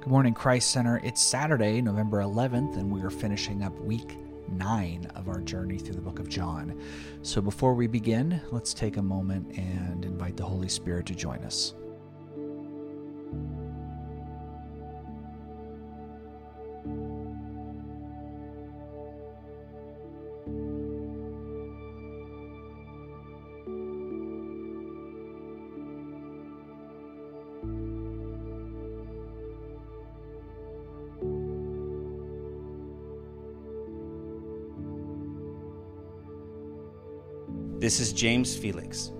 [0.00, 1.00] Good morning, Christ Center.
[1.02, 4.16] It's Saturday, November 11th, and we are finishing up week
[4.48, 6.80] nine of our journey through the book of John.
[7.22, 11.38] So before we begin, let's take a moment and invite the Holy Spirit to join
[11.40, 11.74] us.
[37.78, 39.12] This is James Felix.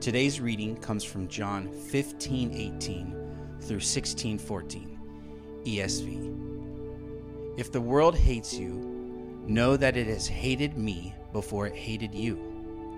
[0.00, 3.14] Today's reading comes from John 15:18
[3.60, 4.98] through 16:14,
[5.64, 6.18] ESV.
[7.56, 8.72] If the world hates you,
[9.46, 12.36] know that it has hated me before it hated you.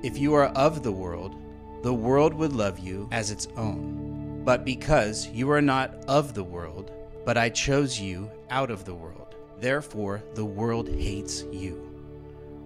[0.02, 1.34] If you are of the world,
[1.82, 4.40] the world would love you as its own.
[4.46, 6.90] But because you are not of the world,
[7.26, 11.91] but I chose you out of the world, therefore the world hates you.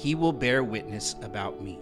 [0.00, 1.78] he will bear witness about me.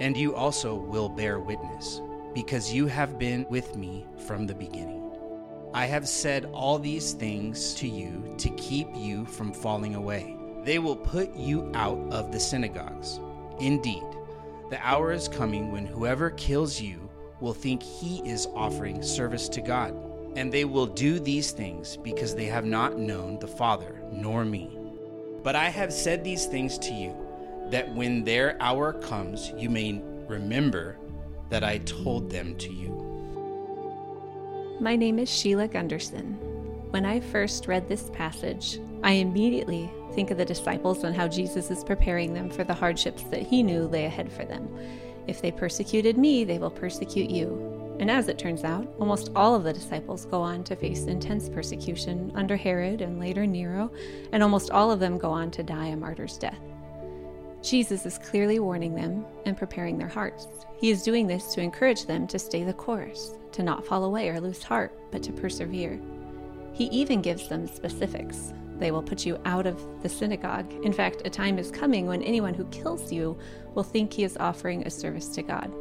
[0.00, 2.00] And you also will bear witness,
[2.32, 5.04] because you have been with me from the beginning.
[5.74, 10.34] I have said all these things to you to keep you from falling away.
[10.64, 13.20] They will put you out of the synagogues.
[13.60, 14.04] Indeed,
[14.70, 19.60] the hour is coming when whoever kills you will think he is offering service to
[19.60, 19.94] God.
[20.36, 24.78] And they will do these things because they have not known the Father nor me.
[25.42, 27.14] But I have said these things to you
[27.70, 30.96] that when their hour comes, you may remember
[31.50, 32.88] that I told them to you.
[34.80, 36.34] My name is Sheila Gunderson.
[36.90, 41.70] When I first read this passage, I immediately think of the disciples and how Jesus
[41.70, 44.68] is preparing them for the hardships that he knew lay ahead for them.
[45.26, 47.96] If they persecuted me, they will persecute you.
[48.00, 51.48] And as it turns out, almost all of the disciples go on to face intense
[51.48, 53.90] persecution under Herod and later Nero,
[54.32, 56.67] and almost all of them go on to die a martyr's death.
[57.62, 60.46] Jesus is clearly warning them and preparing their hearts.
[60.78, 64.28] He is doing this to encourage them to stay the course, to not fall away
[64.28, 66.00] or lose heart, but to persevere.
[66.72, 68.52] He even gives them specifics.
[68.78, 70.72] They will put you out of the synagogue.
[70.84, 73.36] In fact, a time is coming when anyone who kills you
[73.74, 75.72] will think he is offering a service to God.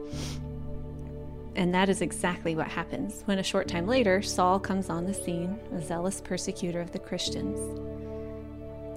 [1.55, 5.13] And that is exactly what happens when a short time later Saul comes on the
[5.13, 7.59] scene, a zealous persecutor of the Christians.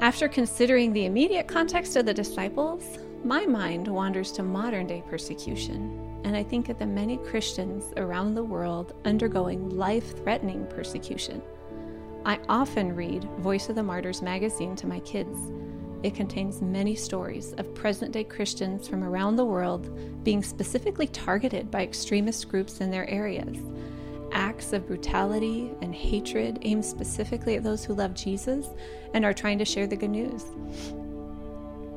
[0.00, 6.22] After considering the immediate context of the disciples, my mind wanders to modern day persecution,
[6.24, 11.42] and I think of the many Christians around the world undergoing life threatening persecution.
[12.24, 15.52] I often read Voice of the Martyrs magazine to my kids.
[16.02, 21.70] It contains many stories of present day Christians from around the world being specifically targeted
[21.70, 23.58] by extremist groups in their areas
[24.32, 28.68] acts of brutality and hatred aimed specifically at those who love Jesus
[29.14, 30.44] and are trying to share the good news.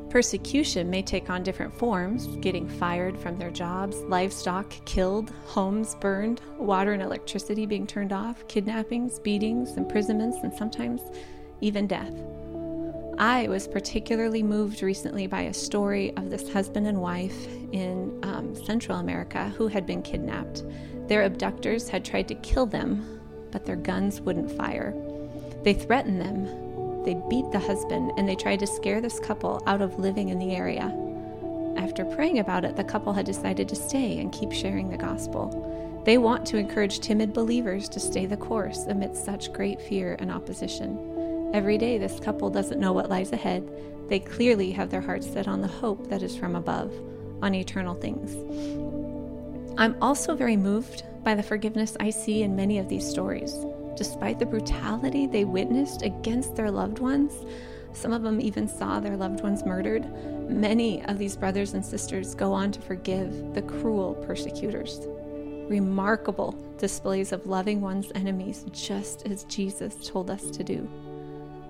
[0.09, 6.39] Persecution may take on different forms getting fired from their jobs, livestock killed, homes burned,
[6.59, 11.01] water and electricity being turned off, kidnappings, beatings, imprisonments, and sometimes
[11.61, 12.13] even death.
[13.17, 18.55] I was particularly moved recently by a story of this husband and wife in um,
[18.55, 20.63] Central America who had been kidnapped.
[21.07, 23.21] Their abductors had tried to kill them,
[23.51, 24.95] but their guns wouldn't fire.
[25.63, 27.03] They threatened them.
[27.03, 30.39] They beat the husband and they tried to scare this couple out of living in
[30.39, 30.91] the area.
[31.77, 36.01] After praying about it, the couple had decided to stay and keep sharing the gospel.
[36.03, 40.31] They want to encourage timid believers to stay the course amidst such great fear and
[40.31, 41.12] opposition.
[41.53, 43.69] Every day, this couple doesn't know what lies ahead.
[44.09, 46.91] They clearly have their hearts set on the hope that is from above,
[47.43, 48.35] on eternal things.
[49.77, 53.55] I'm also very moved by the forgiveness I see in many of these stories.
[53.95, 57.33] despite the brutality they witnessed against their loved ones.
[57.93, 60.03] Some of them even saw their loved ones murdered.
[60.49, 65.01] Many of these brothers and sisters go on to forgive the cruel persecutors.
[65.69, 70.89] Remarkable displays of loving one's enemies, just as Jesus told us to do.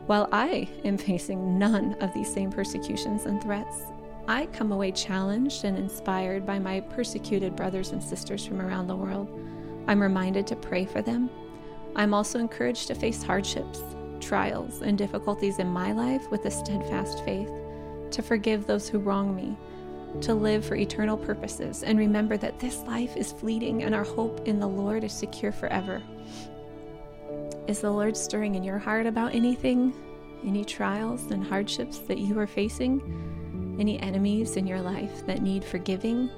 [0.05, 3.83] While I am facing none of these same persecutions and threats,
[4.27, 8.97] I come away challenged and inspired by my persecuted brothers and sisters from around the
[8.97, 9.29] world.
[9.87, 11.29] I'm reminded to pray for them.
[11.95, 13.81] I'm also encouraged to face hardships,
[14.19, 17.51] trials, and difficulties in my life with a steadfast faith,
[18.11, 19.57] to forgive those who wrong me,
[20.21, 24.45] to live for eternal purposes, and remember that this life is fleeting and our hope
[24.47, 26.01] in the Lord is secure forever.
[27.65, 29.93] Is the Lord stirring in your heart about anything?
[30.45, 33.77] Any trials and hardships that you are facing?
[33.79, 36.29] Any enemies in your life that need forgiving?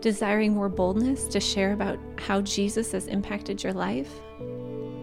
[0.00, 4.10] Desiring more boldness to share about how Jesus has impacted your life?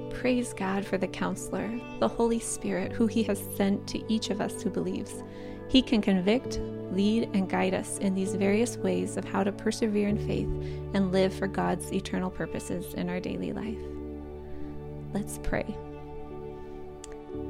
[0.10, 1.70] Praise God for the counselor,
[2.00, 5.24] the Holy Spirit, who He has sent to each of us who believes.
[5.70, 6.60] He can convict,
[6.92, 10.50] lead, and guide us in these various ways of how to persevere in faith
[10.96, 13.97] and live for God's eternal purposes in our daily life.
[15.18, 15.76] Let's pray.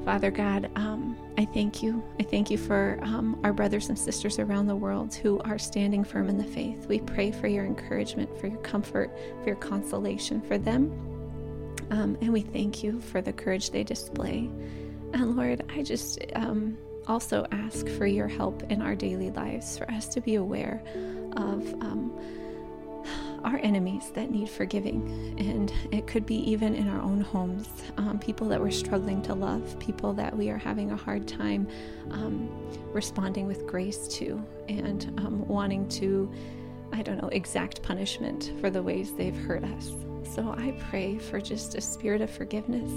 [0.06, 2.02] Father God, um, I thank you.
[2.18, 6.06] I thank you for um, our brothers and sisters around the world who are standing
[6.06, 6.88] firm in the faith.
[6.88, 9.12] We pray for your encouragement, for your comfort,
[9.42, 10.94] for your consolation for them.
[11.92, 14.50] Um, and we thank you for the courage they display.
[15.12, 19.92] And Lord, I just um, also ask for your help in our daily lives, for
[19.92, 20.82] us to be aware
[21.36, 21.62] of
[23.48, 25.36] our enemies that need forgiving.
[25.40, 29.34] And it could be even in our own homes, um, people that we're struggling to
[29.34, 31.68] love, people that we are having a hard time
[32.12, 32.50] um,
[32.92, 36.30] responding with grace to, and um, wanting to,
[36.92, 39.94] I don't know, exact punishment for the ways they've hurt us.
[40.36, 42.92] So I pray for just a spirit of forgiveness,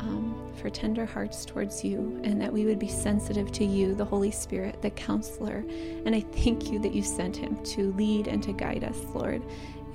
[0.00, 4.04] um, for tender hearts towards you, and that we would be sensitive to you, the
[4.04, 5.64] Holy Spirit, the counselor.
[6.04, 9.42] And I thank you that you sent him to lead and to guide us, Lord.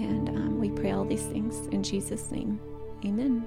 [0.01, 2.59] And um, we pray all these things in Jesus' name.
[3.05, 3.45] Amen.